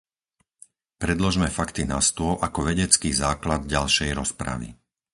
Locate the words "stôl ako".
2.09-2.59